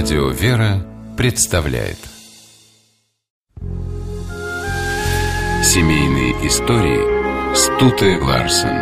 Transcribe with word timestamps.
Радио 0.00 0.28
«Вера» 0.28 0.86
представляет 1.16 1.98
Семейные 5.64 6.46
истории 6.46 7.52
Стуты 7.56 8.16
Ларсен 8.22 8.78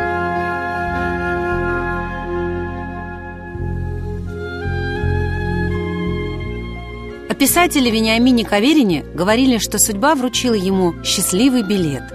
О 7.30 7.34
писателе 7.34 7.90
Вениамине 7.90 8.44
Каверине 8.44 9.02
говорили, 9.14 9.56
что 9.56 9.78
судьба 9.78 10.16
вручила 10.16 10.52
ему 10.52 11.02
счастливый 11.02 11.62
билет. 11.62 12.12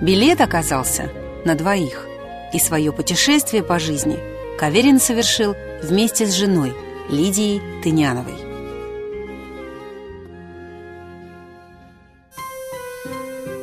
Билет 0.00 0.40
оказался 0.40 1.12
на 1.44 1.54
двоих. 1.54 2.08
И 2.52 2.58
свое 2.58 2.90
путешествие 2.90 3.62
по 3.62 3.78
жизни 3.78 4.18
Каверин 4.58 4.98
совершил 4.98 5.54
вместе 5.80 6.26
с 6.26 6.32
женой 6.32 6.74
Лидией 7.10 7.60
Тыняновой. 7.82 8.34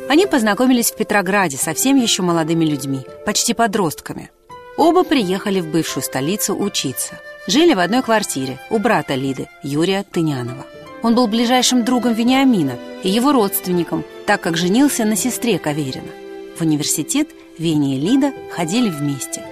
Они 0.10 0.26
познакомились 0.26 0.92
в 0.92 0.96
Петрограде 0.96 1.58
совсем 1.58 1.96
еще 1.96 2.24
молодыми 2.24 2.66
людьми, 2.66 3.02
почти 3.26 3.54
подростками. 3.54 4.32
Оба 4.76 5.04
приехали 5.04 5.60
в 5.60 5.68
бывшую 5.68 6.04
столицу 6.04 6.56
учиться. 6.56 7.20
Жили 7.48 7.74
в 7.74 7.80
одной 7.80 8.02
квартире 8.02 8.60
у 8.70 8.80
брата 8.80 9.16
Лиды, 9.16 9.48
Юрия 9.64 10.04
Тынянова. 10.04 10.66
Он 11.02 11.16
был 11.16 11.28
ближайшим 11.28 11.86
другом 11.86 12.14
Вениамина 12.14 12.78
и 13.04 13.10
его 13.10 13.32
родственником, 13.32 14.04
так 14.26 14.42
как 14.42 14.58
женился 14.58 15.06
на 15.06 15.16
сестре 15.16 15.60
Каверина. 15.60 16.12
В 16.58 16.62
университет 16.62 17.30
Веня 17.58 17.96
и 17.96 18.00
Лида 18.00 18.34
ходили 18.52 18.90
вместе. 18.90 19.46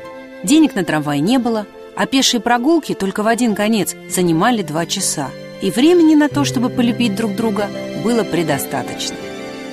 Денег 0.44 0.76
на 0.76 0.84
трамвай 0.84 1.20
не 1.20 1.38
было, 1.38 1.66
а 1.97 2.05
пешие 2.05 2.39
прогулки 2.39 2.93
только 2.93 3.23
в 3.23 3.27
один 3.27 3.55
конец 3.55 3.95
занимали 4.09 4.61
два 4.61 4.85
часа. 4.85 5.31
И 5.62 5.71
времени 5.71 6.13
на 6.13 6.29
то, 6.29 6.45
чтобы 6.45 6.70
полюбить 6.70 7.15
друг 7.15 7.35
друга, 7.35 7.67
было 8.04 8.23
предостаточно. 8.23 9.15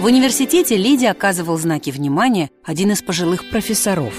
В 0.00 0.06
университете 0.06 0.76
Лиде 0.76 1.10
оказывал 1.10 1.58
знаки 1.58 1.90
внимания 1.90 2.50
один 2.64 2.90
из 2.92 3.02
пожилых 3.02 3.50
профессоров. 3.50 4.14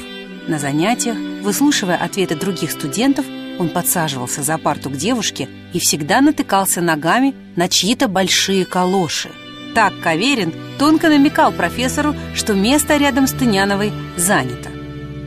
На 0.48 0.60
занятиях, 0.60 1.18
выслушивая 1.42 1.98
ответы 1.98 2.36
других 2.36 2.72
студентов, 2.72 3.26
он 3.58 3.70
подсаживался 3.70 4.44
за 4.44 4.58
парту 4.60 4.92
к 4.92 4.96
девушке 4.96 5.50
и 5.74 5.80
всегда 5.80 6.22
натыкался 6.22 6.82
ногами 6.82 7.34
на 7.56 7.68
чьи-то 7.68 8.08
большие 8.08 8.66
калоши. 8.66 9.32
Так 9.74 9.94
Каверин 10.02 10.54
тонко 10.78 11.10
намекал 11.10 11.52
профессору, 11.52 12.16
что 12.36 12.54
место 12.54 12.98
рядом 12.98 13.28
с 13.28 13.32
Тыняновой 13.32 13.92
занято. 14.16 14.75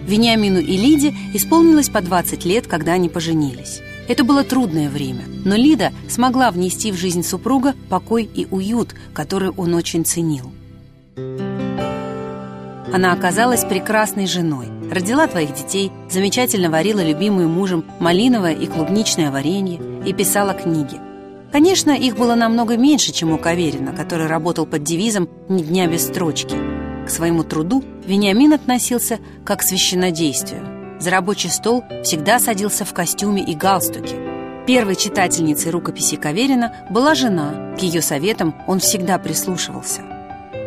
Вениамину 0.08 0.58
и 0.58 0.76
Лиде 0.76 1.14
исполнилось 1.34 1.90
по 1.90 2.00
20 2.00 2.44
лет, 2.46 2.66
когда 2.66 2.92
они 2.92 3.08
поженились. 3.08 3.80
Это 4.08 4.24
было 4.24 4.42
трудное 4.42 4.88
время, 4.88 5.24
но 5.44 5.54
Лида 5.54 5.92
смогла 6.08 6.50
внести 6.50 6.90
в 6.90 6.96
жизнь 6.96 7.22
супруга 7.22 7.74
покой 7.90 8.24
и 8.24 8.46
уют, 8.50 8.94
который 9.12 9.50
он 9.50 9.74
очень 9.74 10.06
ценил. 10.06 10.50
Она 12.90 13.12
оказалась 13.12 13.64
прекрасной 13.64 14.26
женой, 14.26 14.68
родила 14.90 15.26
твоих 15.26 15.52
детей, 15.52 15.92
замечательно 16.10 16.70
варила 16.70 17.04
любимую 17.04 17.50
мужем 17.50 17.84
малиновое 18.00 18.54
и 18.54 18.66
клубничное 18.66 19.30
варенье 19.30 19.78
и 20.06 20.14
писала 20.14 20.54
книги. 20.54 20.98
Конечно, 21.52 21.90
их 21.90 22.16
было 22.16 22.34
намного 22.34 22.78
меньше, 22.78 23.12
чем 23.12 23.30
у 23.30 23.38
Каверина, 23.38 23.92
который 23.92 24.26
работал 24.26 24.64
под 24.64 24.84
девизом 24.84 25.28
«Ни 25.50 25.62
дня 25.62 25.86
без 25.86 26.06
строчки». 26.06 26.77
К 27.08 27.10
своему 27.10 27.42
труду 27.42 27.82
Вениамин 28.04 28.52
относился 28.52 29.18
как 29.42 29.60
к 29.60 29.62
священнодействию. 29.62 31.00
За 31.00 31.08
рабочий 31.10 31.48
стол 31.48 31.82
всегда 32.04 32.38
садился 32.38 32.84
в 32.84 32.92
костюме 32.92 33.42
и 33.42 33.54
галстуке. 33.54 34.16
Первой 34.66 34.94
читательницей 34.94 35.70
рукописи 35.70 36.16
Каверина 36.16 36.74
была 36.90 37.14
жена. 37.14 37.74
К 37.78 37.80
ее 37.80 38.02
советам 38.02 38.54
он 38.66 38.80
всегда 38.80 39.18
прислушивался. 39.18 40.02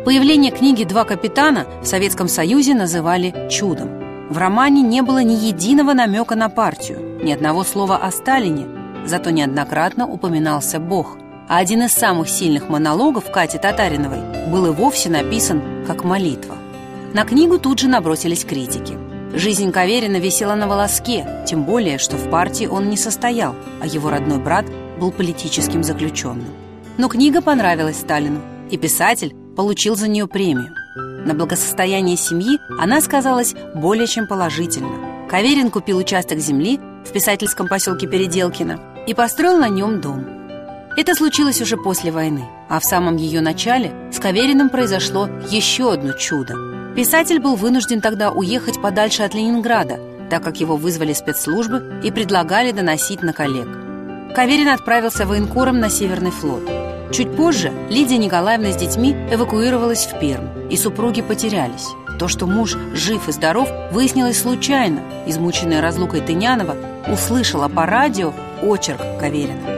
Появление 0.04 0.50
книги 0.50 0.82
«Два 0.82 1.04
капитана» 1.04 1.64
в 1.80 1.86
Советском 1.86 2.26
Союзе 2.26 2.74
называли 2.74 3.48
«чудом». 3.48 4.28
В 4.28 4.36
романе 4.36 4.82
не 4.82 5.00
было 5.02 5.22
ни 5.22 5.34
единого 5.34 5.92
намека 5.92 6.34
на 6.34 6.48
партию, 6.48 7.22
ни 7.22 7.30
одного 7.30 7.62
слова 7.62 7.98
о 7.98 8.10
Сталине, 8.10 8.66
зато 9.06 9.30
неоднократно 9.30 10.08
упоминался 10.08 10.80
Бог. 10.80 11.21
А 11.52 11.58
один 11.58 11.82
из 11.82 11.92
самых 11.92 12.30
сильных 12.30 12.70
монологов 12.70 13.30
Кати 13.30 13.58
Татариновой 13.58 14.48
был 14.48 14.64
и 14.64 14.70
вовсе 14.70 15.10
написан 15.10 15.84
как 15.86 16.02
молитва. 16.02 16.56
На 17.12 17.26
книгу 17.26 17.58
тут 17.58 17.78
же 17.78 17.88
набросились 17.88 18.46
критики. 18.46 18.96
Жизнь 19.34 19.70
Каверина 19.70 20.16
висела 20.16 20.54
на 20.54 20.66
волоске, 20.66 21.44
тем 21.46 21.64
более, 21.64 21.98
что 21.98 22.16
в 22.16 22.30
партии 22.30 22.64
он 22.64 22.88
не 22.88 22.96
состоял, 22.96 23.54
а 23.82 23.86
его 23.86 24.08
родной 24.08 24.38
брат 24.38 24.64
был 24.98 25.12
политическим 25.12 25.84
заключенным. 25.84 26.48
Но 26.96 27.08
книга 27.08 27.42
понравилась 27.42 28.00
Сталину, 28.00 28.40
и 28.70 28.78
писатель 28.78 29.34
получил 29.54 29.94
за 29.94 30.08
нее 30.08 30.26
премию. 30.26 30.74
На 31.26 31.34
благосостояние 31.34 32.16
семьи 32.16 32.60
она 32.80 33.02
сказалась 33.02 33.54
более 33.74 34.06
чем 34.06 34.26
положительно. 34.26 35.28
Каверин 35.28 35.70
купил 35.70 35.98
участок 35.98 36.38
земли 36.38 36.80
в 37.04 37.12
писательском 37.12 37.68
поселке 37.68 38.06
Переделкино 38.06 38.80
и 39.06 39.12
построил 39.12 39.58
на 39.58 39.68
нем 39.68 40.00
дом. 40.00 40.41
Это 40.94 41.14
случилось 41.14 41.62
уже 41.62 41.78
после 41.78 42.10
войны, 42.10 42.44
а 42.68 42.78
в 42.78 42.84
самом 42.84 43.16
ее 43.16 43.40
начале 43.40 43.92
с 44.12 44.18
Кавериным 44.18 44.68
произошло 44.68 45.26
еще 45.48 45.92
одно 45.92 46.12
чудо. 46.12 46.54
Писатель 46.94 47.40
был 47.40 47.56
вынужден 47.56 48.02
тогда 48.02 48.30
уехать 48.30 48.80
подальше 48.80 49.22
от 49.22 49.32
Ленинграда, 49.32 49.98
так 50.28 50.44
как 50.44 50.60
его 50.60 50.76
вызвали 50.76 51.14
спецслужбы 51.14 52.00
и 52.04 52.10
предлагали 52.10 52.72
доносить 52.72 53.22
на 53.22 53.32
коллег. 53.32 53.68
Каверин 54.34 54.68
отправился 54.68 55.26
военкором 55.26 55.80
на 55.80 55.88
Северный 55.88 56.30
флот. 56.30 56.68
Чуть 57.10 57.34
позже 57.36 57.72
Лидия 57.88 58.18
Николаевна 58.18 58.72
с 58.72 58.76
детьми 58.76 59.14
эвакуировалась 59.30 60.06
в 60.06 60.20
Пермь, 60.20 60.70
и 60.70 60.76
супруги 60.76 61.22
потерялись. 61.22 61.88
То, 62.18 62.28
что 62.28 62.46
муж 62.46 62.76
жив 62.94 63.28
и 63.28 63.32
здоров, 63.32 63.68
выяснилось 63.90 64.40
случайно. 64.40 65.00
Измученная 65.26 65.80
разлукой 65.80 66.20
Тынянова 66.20 66.76
услышала 67.10 67.68
по 67.68 67.86
радио 67.86 68.32
очерк 68.62 69.00
Каверина. 69.18 69.71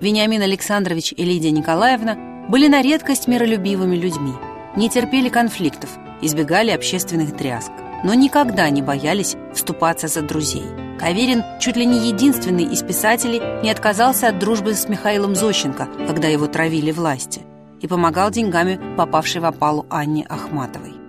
Вениамин 0.00 0.40
Александрович 0.42 1.12
и 1.14 1.24
Лидия 1.24 1.50
Николаевна 1.50 2.16
были 2.48 2.68
на 2.68 2.82
редкость 2.82 3.28
миролюбивыми 3.28 3.96
людьми, 3.96 4.32
не 4.74 4.88
терпели 4.88 5.28
конфликтов, 5.28 5.90
избегали 6.22 6.70
общественных 6.70 7.36
тряск, 7.36 7.70
но 8.02 8.14
никогда 8.14 8.70
не 8.70 8.80
боялись 8.80 9.36
вступаться 9.52 10.08
за 10.08 10.22
друзей. 10.22 10.64
Каверин, 10.98 11.44
чуть 11.60 11.76
ли 11.76 11.84
не 11.84 12.08
единственный 12.08 12.64
из 12.64 12.82
писателей, 12.82 13.40
не 13.62 13.70
отказался 13.70 14.28
от 14.28 14.38
дружбы 14.38 14.74
с 14.74 14.88
Михаилом 14.88 15.34
Зощенко, 15.34 15.88
когда 16.06 16.28
его 16.28 16.46
травили 16.46 16.92
власти, 16.92 17.42
и 17.80 17.86
помогал 17.86 18.30
деньгами 18.30 18.80
попавшей 18.96 19.40
в 19.40 19.46
опалу 19.46 19.86
Анне 19.90 20.26
Ахматовой. 20.28 20.99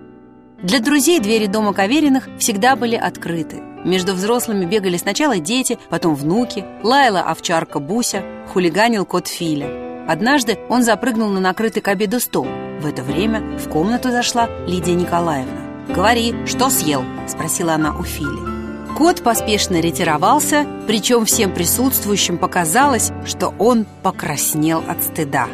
Для 0.62 0.78
друзей 0.78 1.18
двери 1.18 1.46
дома 1.46 1.72
Кавериных 1.72 2.28
всегда 2.38 2.76
были 2.76 2.94
открыты. 2.94 3.60
Между 3.84 4.14
взрослыми 4.14 4.64
бегали 4.64 4.96
сначала 4.96 5.38
дети, 5.38 5.76
потом 5.90 6.14
внуки, 6.14 6.64
лаяла 6.84 7.22
овчарка 7.22 7.80
Буся, 7.80 8.22
хулиганил 8.52 9.04
кот 9.04 9.26
Филя. 9.26 10.06
Однажды 10.06 10.60
он 10.68 10.84
запрыгнул 10.84 11.30
на 11.30 11.40
накрытый 11.40 11.82
к 11.82 11.88
обеду 11.88 12.20
стол. 12.20 12.46
В 12.80 12.86
это 12.86 13.02
время 13.02 13.58
в 13.58 13.68
комнату 13.68 14.12
зашла 14.12 14.48
Лидия 14.68 14.94
Николаевна. 14.94 15.62
«Говори, 15.88 16.32
что 16.46 16.70
съел?»– 16.70 17.04
спросила 17.26 17.74
она 17.74 17.98
у 17.98 18.04
Фили. 18.04 18.96
Кот 18.96 19.20
поспешно 19.24 19.80
ретировался, 19.80 20.64
причем 20.86 21.24
всем 21.24 21.52
присутствующим 21.52 22.38
показалось, 22.38 23.10
что 23.26 23.52
он 23.58 23.84
покраснел 24.04 24.84
от 24.86 25.02
стыда. 25.02 25.48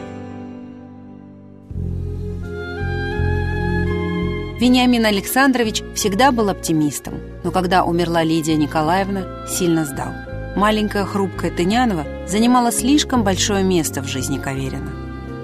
Вениамин 4.59 5.07
Александрович 5.07 5.85
всегда 5.95 6.33
был 6.33 6.49
оптимистом, 6.49 7.15
но 7.45 7.53
когда 7.53 7.85
умерла 7.85 8.25
Лидия 8.25 8.57
Николаевна, 8.57 9.47
сильно 9.47 9.85
сдал. 9.85 10.13
Маленькая 10.57 11.05
хрупкая 11.05 11.53
Тынянова 11.53 12.05
занимала 12.27 12.73
слишком 12.73 13.23
большое 13.23 13.63
место 13.63 14.03
в 14.03 14.09
жизни 14.09 14.39
Каверина. 14.39 14.91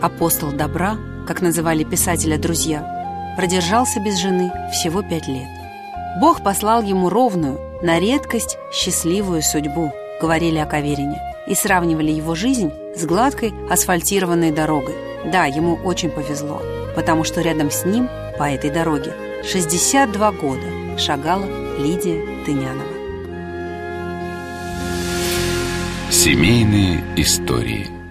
Апостол 0.02 0.50
добра, 0.50 0.96
как 1.28 1.42
называли 1.42 1.84
писателя 1.84 2.38
друзья, 2.38 3.34
продержался 3.36 4.00
без 4.00 4.18
жены 4.18 4.50
всего 4.72 5.02
пять 5.02 5.28
лет. 5.28 5.48
Бог 6.20 6.42
послал 6.42 6.82
ему 6.82 7.08
ровную, 7.08 7.60
на 7.82 8.00
редкость 8.00 8.58
счастливую 8.72 9.42
судьбу, 9.42 9.92
говорили 10.20 10.58
о 10.58 10.66
Каверине, 10.66 11.22
и 11.46 11.54
сравнивали 11.54 12.10
его 12.10 12.34
жизнь 12.34 12.72
с 12.96 13.04
гладкой 13.04 13.54
асфальтированной 13.70 14.50
дорогой. 14.50 14.96
Да, 15.30 15.44
ему 15.44 15.76
очень 15.84 16.10
повезло, 16.10 16.60
потому 16.96 17.22
что 17.22 17.42
рядом 17.42 17.70
с 17.70 17.84
ним 17.84 18.08
по 18.38 18.44
этой 18.44 18.70
дороге. 18.70 19.12
62 19.44 20.32
года. 20.32 20.98
Шагала 20.98 21.46
Лидия 21.78 22.20
Тынянова. 22.44 22.94
Семейные 26.10 27.02
истории– 27.16 27.88